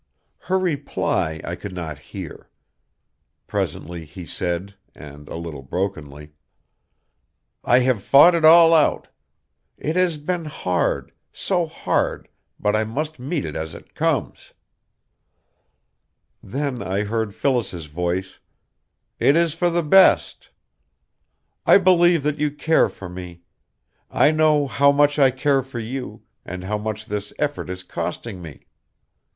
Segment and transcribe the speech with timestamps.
[0.39, 2.49] Her reply I could not hear.
[3.45, 6.31] Presently he said, and a little brokenly:
[7.63, 9.09] "I have fought it all out.
[9.77, 12.29] It has been hard, so hard,
[12.59, 14.53] but I must meet it as it comes."
[16.41, 18.39] Then I heard Phyllis's voice:
[19.19, 20.49] "It is for the best."
[21.63, 23.43] "I believe that you care for me.
[24.09, 28.41] I know how much I care for you, and how much this effort is costing
[28.41, 28.65] me.